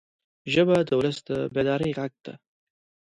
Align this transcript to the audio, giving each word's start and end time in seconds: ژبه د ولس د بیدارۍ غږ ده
ژبه 0.53 0.77
د 0.87 0.89
ولس 0.99 1.17
د 1.27 1.29
بیدارۍ 1.55 1.91
غږ 1.97 2.13
ده 2.25 2.33